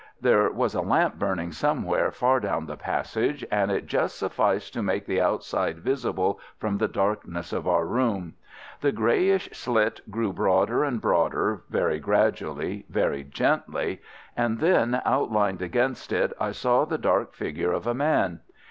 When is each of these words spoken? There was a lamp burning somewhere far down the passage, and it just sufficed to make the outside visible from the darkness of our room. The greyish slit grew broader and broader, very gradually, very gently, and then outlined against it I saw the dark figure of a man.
There 0.19 0.49
was 0.49 0.73
a 0.73 0.81
lamp 0.81 1.19
burning 1.19 1.51
somewhere 1.51 2.09
far 2.11 2.39
down 2.39 2.65
the 2.65 2.75
passage, 2.75 3.45
and 3.51 3.69
it 3.69 3.85
just 3.85 4.17
sufficed 4.17 4.73
to 4.73 4.81
make 4.81 5.05
the 5.05 5.21
outside 5.21 5.77
visible 5.81 6.39
from 6.57 6.79
the 6.79 6.87
darkness 6.87 7.53
of 7.53 7.67
our 7.67 7.85
room. 7.85 8.33
The 8.79 8.91
greyish 8.91 9.47
slit 9.53 10.01
grew 10.09 10.33
broader 10.33 10.83
and 10.83 10.99
broader, 10.99 11.65
very 11.69 11.99
gradually, 11.99 12.83
very 12.89 13.23
gently, 13.23 14.01
and 14.35 14.57
then 14.57 14.99
outlined 15.05 15.61
against 15.61 16.11
it 16.11 16.33
I 16.39 16.49
saw 16.51 16.83
the 16.83 16.97
dark 16.97 17.35
figure 17.35 17.71
of 17.71 17.85
a 17.85 17.93
man. 17.93 18.39